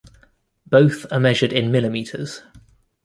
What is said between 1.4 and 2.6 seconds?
in millimeters.